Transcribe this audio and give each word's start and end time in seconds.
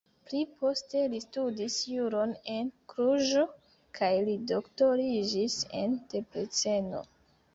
Pli 0.27 0.39
poste 0.59 1.01
li 1.09 1.19
studis 1.23 1.73
juron 1.95 2.31
en 2.53 2.71
Kluĵo 2.93 3.43
kaj 3.99 4.11
li 4.29 4.35
doktoriĝis 4.53 5.59
en 5.83 5.95
Debreceno. 6.15 7.07